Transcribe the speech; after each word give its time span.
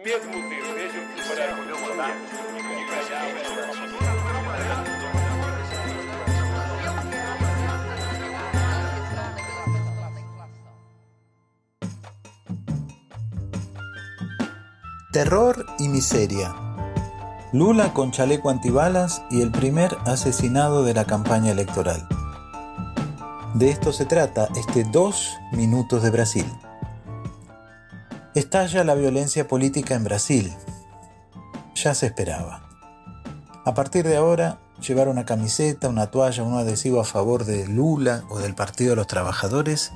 mudar 0.00 0.20
Terror 15.12 15.66
y 15.78 15.88
miseria. 15.88 16.54
Lula 17.52 17.92
con 17.92 18.12
chaleco 18.12 18.48
antibalas 18.48 19.22
y 19.30 19.42
el 19.42 19.50
primer 19.50 19.98
asesinado 20.06 20.84
de 20.84 20.94
la 20.94 21.04
campaña 21.04 21.50
electoral. 21.50 22.08
De 23.54 23.70
esto 23.70 23.92
se 23.92 24.06
trata 24.06 24.48
este 24.56 24.84
dos 24.84 25.36
minutos 25.52 26.02
de 26.02 26.10
Brasil. 26.10 26.46
Estalla 28.34 28.84
la 28.84 28.94
violencia 28.94 29.48
política 29.48 29.94
en 29.94 30.04
Brasil. 30.04 30.54
Ya 31.74 31.94
se 31.94 32.06
esperaba. 32.06 32.62
A 33.64 33.74
partir 33.74 34.06
de 34.06 34.16
ahora, 34.16 34.60
llevar 34.80 35.08
una 35.08 35.24
camiseta, 35.24 35.88
una 35.88 36.12
toalla, 36.12 36.44
un 36.44 36.56
adhesivo 36.56 37.00
a 37.00 37.04
favor 37.04 37.44
de 37.44 37.66
Lula 37.66 38.22
o 38.28 38.38
del 38.38 38.54
Partido 38.54 38.90
de 38.90 38.96
los 38.96 39.08
Trabajadores 39.08 39.92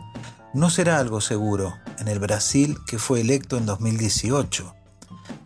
no 0.52 0.68
será 0.68 0.98
algo 0.98 1.20
seguro 1.20 1.74
en 1.98 2.08
el 2.08 2.18
Brasil 2.18 2.78
que 2.86 2.98
fue 2.98 3.20
electo 3.20 3.56
en 3.56 3.66
2018 3.66 4.74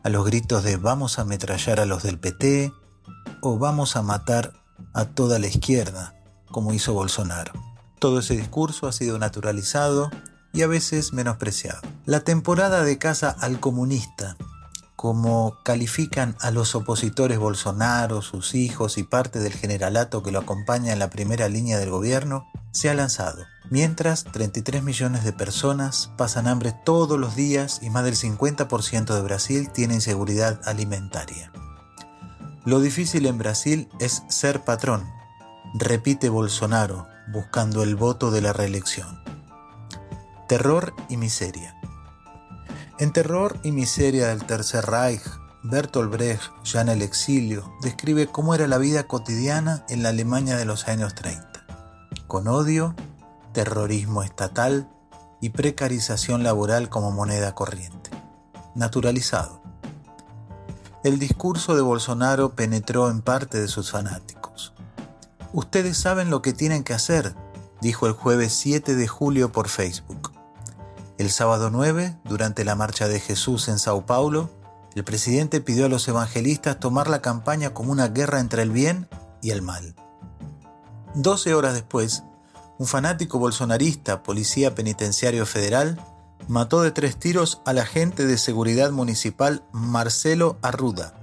a 0.02 0.08
los 0.08 0.24
gritos 0.24 0.62
de 0.64 0.76
vamos 0.76 1.18
a 1.18 1.22
ametrallar 1.22 1.80
a 1.80 1.86
los 1.86 2.02
del 2.02 2.18
PT 2.18 2.72
o 3.42 3.58
vamos 3.58 3.96
a 3.96 4.02
matar 4.02 4.54
a 4.94 5.04
toda 5.04 5.38
la 5.38 5.46
izquierda, 5.46 6.14
como 6.50 6.72
hizo 6.72 6.94
Bolsonaro. 6.94 7.52
Todo 7.98 8.20
ese 8.20 8.34
discurso 8.34 8.86
ha 8.86 8.92
sido 8.92 9.18
naturalizado 9.18 10.10
y 10.52 10.62
a 10.62 10.66
veces 10.66 11.12
menospreciado. 11.12 11.80
La 12.06 12.20
temporada 12.20 12.82
de 12.82 12.98
caza 12.98 13.30
al 13.30 13.60
comunista, 13.60 14.36
como 14.96 15.58
califican 15.62 16.36
a 16.40 16.50
los 16.50 16.74
opositores 16.74 17.38
Bolsonaro, 17.38 18.20
sus 18.22 18.54
hijos 18.54 18.98
y 18.98 19.04
parte 19.04 19.38
del 19.38 19.52
generalato 19.52 20.22
que 20.22 20.32
lo 20.32 20.40
acompaña 20.40 20.92
en 20.92 20.98
la 20.98 21.10
primera 21.10 21.48
línea 21.48 21.78
del 21.78 21.90
gobierno, 21.90 22.46
se 22.72 22.90
ha 22.90 22.94
lanzado. 22.94 23.44
Mientras, 23.70 24.24
33 24.24 24.82
millones 24.82 25.24
de 25.24 25.32
personas 25.32 26.10
pasan 26.16 26.48
hambre 26.48 26.74
todos 26.84 27.18
los 27.18 27.36
días 27.36 27.80
y 27.82 27.90
más 27.90 28.04
del 28.04 28.16
50% 28.16 29.14
de 29.14 29.20
Brasil 29.20 29.70
tiene 29.70 29.94
inseguridad 29.94 30.60
alimentaria. 30.64 31.52
Lo 32.64 32.80
difícil 32.80 33.26
en 33.26 33.38
Brasil 33.38 33.88
es 34.00 34.22
ser 34.28 34.64
patrón, 34.64 35.08
repite 35.74 36.28
Bolsonaro, 36.28 37.06
buscando 37.32 37.82
el 37.82 37.94
voto 37.94 38.30
de 38.30 38.40
la 38.40 38.52
reelección. 38.52 39.27
Terror 40.48 40.94
y 41.10 41.18
miseria. 41.18 41.78
En 42.98 43.12
Terror 43.12 43.60
y 43.64 43.70
miseria 43.70 44.28
del 44.28 44.46
Tercer 44.46 44.86
Reich, 44.86 45.20
Bertolt 45.62 46.10
Brecht, 46.10 46.50
ya 46.64 46.80
en 46.80 46.88
el 46.88 47.02
exilio, 47.02 47.70
describe 47.82 48.28
cómo 48.28 48.54
era 48.54 48.66
la 48.66 48.78
vida 48.78 49.06
cotidiana 49.06 49.84
en 49.90 50.02
la 50.02 50.08
Alemania 50.08 50.56
de 50.56 50.64
los 50.64 50.88
años 50.88 51.14
30, 51.14 51.66
con 52.26 52.48
odio 52.48 52.94
terrorismo 53.52 54.22
estatal 54.22 54.88
y 55.42 55.50
precarización 55.50 56.42
laboral 56.44 56.88
como 56.88 57.10
moneda 57.10 57.54
corriente. 57.54 58.08
Naturalizado. 58.74 59.60
El 61.04 61.18
discurso 61.18 61.76
de 61.76 61.82
Bolsonaro 61.82 62.54
penetró 62.54 63.10
en 63.10 63.20
parte 63.20 63.60
de 63.60 63.68
sus 63.68 63.90
fanáticos. 63.90 64.72
Ustedes 65.52 65.98
saben 65.98 66.30
lo 66.30 66.40
que 66.40 66.54
tienen 66.54 66.84
que 66.84 66.94
hacer, 66.94 67.34
dijo 67.82 68.06
el 68.06 68.14
jueves 68.14 68.54
7 68.54 68.94
de 68.94 69.06
julio 69.06 69.52
por 69.52 69.68
Facebook. 69.68 70.27
El 71.18 71.30
sábado 71.30 71.70
9, 71.70 72.16
durante 72.22 72.64
la 72.64 72.76
marcha 72.76 73.08
de 73.08 73.18
Jesús 73.18 73.66
en 73.66 73.80
Sao 73.80 74.06
Paulo, 74.06 74.50
el 74.94 75.02
presidente 75.02 75.60
pidió 75.60 75.86
a 75.86 75.88
los 75.88 76.06
evangelistas 76.06 76.78
tomar 76.78 77.08
la 77.08 77.20
campaña 77.20 77.74
como 77.74 77.90
una 77.90 78.06
guerra 78.06 78.38
entre 78.38 78.62
el 78.62 78.70
bien 78.70 79.08
y 79.42 79.50
el 79.50 79.60
mal. 79.60 79.96
Doce 81.14 81.54
horas 81.54 81.74
después, 81.74 82.22
un 82.78 82.86
fanático 82.86 83.40
bolsonarista, 83.40 84.22
policía 84.22 84.76
penitenciario 84.76 85.44
federal, 85.44 86.00
mató 86.46 86.82
de 86.82 86.92
tres 86.92 87.16
tiros 87.16 87.62
al 87.64 87.78
agente 87.78 88.24
de 88.24 88.38
seguridad 88.38 88.92
municipal 88.92 89.64
Marcelo 89.72 90.56
Arruda. 90.62 91.14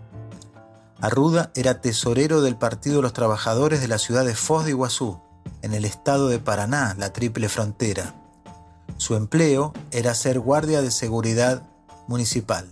Arruda 1.00 1.52
era 1.56 1.80
tesorero 1.80 2.42
del 2.42 2.58
Partido 2.58 2.98
de 2.98 3.04
los 3.04 3.14
Trabajadores 3.14 3.80
de 3.80 3.88
la 3.88 3.98
ciudad 3.98 4.26
de 4.26 4.36
Foz 4.36 4.66
de 4.66 4.72
Iguazú, 4.72 5.22
en 5.62 5.74
el 5.74 5.86
estado 5.86 6.28
de 6.28 6.40
Paraná, 6.40 6.96
la 6.98 7.14
triple 7.14 7.48
frontera. 7.48 8.25
Su 8.98 9.16
empleo 9.16 9.74
era 9.92 10.14
ser 10.14 10.40
guardia 10.40 10.82
de 10.82 10.92
seguridad 10.92 11.64
municipal. 12.08 12.72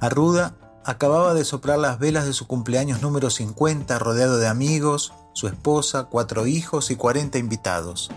Arruda 0.00 0.54
acababa 0.84 1.34
de 1.34 1.44
soplar 1.44 1.78
las 1.78 1.98
velas 1.98 2.26
de 2.26 2.32
su 2.32 2.46
cumpleaños 2.46 3.02
número 3.02 3.30
50 3.30 3.98
rodeado 3.98 4.38
de 4.38 4.48
amigos, 4.48 5.12
su 5.32 5.46
esposa, 5.46 6.04
cuatro 6.04 6.46
hijos 6.46 6.90
y 6.90 6.96
40 6.96 7.38
invitados. 7.38 8.10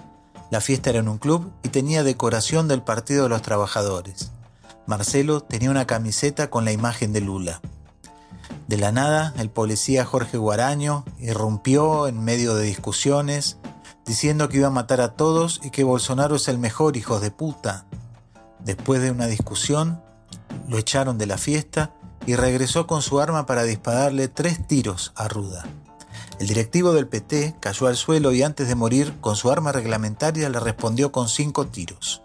La 0.50 0.62
fiesta 0.62 0.90
era 0.90 1.00
en 1.00 1.07
un 1.07 1.18
club 1.18 1.51
y 1.63 1.69
tenía 1.69 2.03
decoración 2.03 2.68
del 2.68 2.81
Partido 2.81 3.24
de 3.24 3.30
los 3.30 3.41
Trabajadores. 3.41 4.31
Marcelo 4.85 5.41
tenía 5.41 5.72
una 5.72 5.88
camiseta 5.88 6.50
con 6.50 6.66
la 6.66 6.72
imagen 6.72 7.13
de 7.13 7.22
Lula. 7.22 7.62
De 8.68 8.78
la 8.78 8.91
nada, 8.91 9.34
el 9.38 9.50
policía 9.50 10.06
Jorge 10.06 10.38
Guaraño 10.38 11.06
irrumpió 11.19 12.07
en 12.07 12.24
medio 12.24 12.56
de 12.56 12.63
discusiones, 12.63 13.57
diciendo 14.05 14.49
que 14.49 14.57
iba 14.57 14.67
a 14.67 14.71
matar 14.71 15.01
a 15.01 15.13
todos 15.13 15.61
y 15.63 15.69
que 15.69 15.83
Bolsonaro 15.83 16.35
es 16.35 16.47
el 16.47 16.57
mejor 16.57 16.97
hijo 16.97 17.19
de 17.19 17.31
puta. 17.31 17.85
Después 18.59 19.01
de 19.01 19.11
una 19.11 19.27
discusión, 19.27 20.01
lo 20.67 20.77
echaron 20.77 21.17
de 21.17 21.25
la 21.25 21.37
fiesta 21.37 21.93
y 22.25 22.35
regresó 22.35 22.87
con 22.87 23.01
su 23.01 23.19
arma 23.19 23.45
para 23.45 23.63
dispararle 23.63 24.27
tres 24.27 24.65
tiros 24.67 25.11
a 25.15 25.27
Ruda. 25.27 25.65
El 26.39 26.47
directivo 26.47 26.93
del 26.93 27.07
PT 27.07 27.55
cayó 27.59 27.87
al 27.87 27.95
suelo 27.95 28.31
y 28.31 28.43
antes 28.43 28.67
de 28.67 28.75
morir, 28.75 29.13
con 29.21 29.35
su 29.35 29.51
arma 29.51 29.71
reglamentaria 29.71 30.49
le 30.49 30.59
respondió 30.59 31.11
con 31.11 31.29
cinco 31.29 31.67
tiros. 31.67 32.21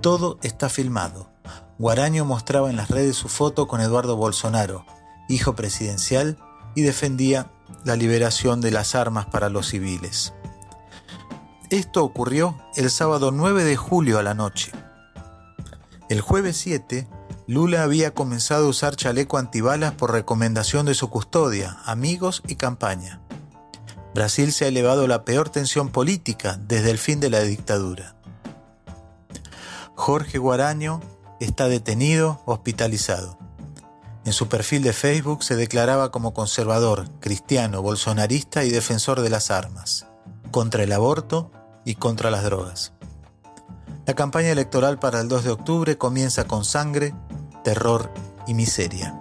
Todo 0.00 0.38
está 0.42 0.68
filmado. 0.68 1.30
Guaraño 1.78 2.24
mostraba 2.24 2.70
en 2.70 2.76
las 2.76 2.90
redes 2.90 3.16
su 3.16 3.28
foto 3.28 3.66
con 3.66 3.80
Eduardo 3.80 4.16
Bolsonaro, 4.16 4.84
hijo 5.28 5.54
presidencial, 5.54 6.38
y 6.74 6.82
defendía 6.82 7.50
la 7.84 7.96
liberación 7.96 8.60
de 8.60 8.70
las 8.70 8.94
armas 8.94 9.26
para 9.26 9.48
los 9.48 9.68
civiles. 9.68 10.34
Esto 11.74 12.04
ocurrió 12.04 12.56
el 12.76 12.88
sábado 12.88 13.32
9 13.32 13.64
de 13.64 13.74
julio 13.74 14.20
a 14.20 14.22
la 14.22 14.32
noche. 14.32 14.70
El 16.08 16.20
jueves 16.20 16.56
7, 16.58 17.08
Lula 17.48 17.82
había 17.82 18.14
comenzado 18.14 18.66
a 18.66 18.68
usar 18.68 18.94
chaleco 18.94 19.38
antibalas 19.38 19.92
por 19.94 20.12
recomendación 20.12 20.86
de 20.86 20.94
su 20.94 21.10
custodia, 21.10 21.78
amigos 21.84 22.44
y 22.46 22.54
campaña. 22.54 23.20
Brasil 24.14 24.52
se 24.52 24.66
ha 24.66 24.68
elevado 24.68 25.06
a 25.06 25.08
la 25.08 25.24
peor 25.24 25.48
tensión 25.48 25.88
política 25.88 26.60
desde 26.60 26.92
el 26.92 26.98
fin 26.98 27.18
de 27.18 27.30
la 27.30 27.40
dictadura. 27.40 28.14
Jorge 29.96 30.38
Guaraño 30.38 31.00
está 31.40 31.66
detenido, 31.66 32.40
hospitalizado. 32.44 33.36
En 34.24 34.32
su 34.32 34.46
perfil 34.48 34.84
de 34.84 34.92
Facebook 34.92 35.42
se 35.42 35.56
declaraba 35.56 36.12
como 36.12 36.34
conservador, 36.34 37.08
cristiano, 37.18 37.82
bolsonarista 37.82 38.62
y 38.62 38.70
defensor 38.70 39.22
de 39.22 39.30
las 39.30 39.50
armas, 39.50 40.06
contra 40.52 40.84
el 40.84 40.92
aborto 40.92 41.50
y 41.84 41.96
contra 41.96 42.30
las 42.30 42.44
drogas. 42.44 42.92
La 44.06 44.14
campaña 44.14 44.50
electoral 44.50 44.98
para 44.98 45.20
el 45.20 45.28
2 45.28 45.44
de 45.44 45.50
octubre 45.50 45.98
comienza 45.98 46.46
con 46.46 46.64
sangre, 46.64 47.14
terror 47.62 48.10
y 48.46 48.54
miseria. 48.54 49.18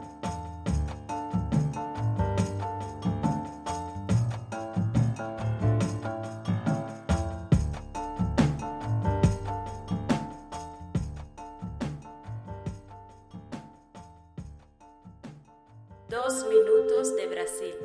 Dos 16.10 16.46
minutos 16.48 17.16
de 17.16 17.28
Brasil. 17.28 17.76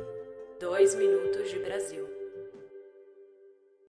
Dois 0.59 0.95
minutos 0.95 1.51
de 1.51 1.59
Brasil. 1.65 2.18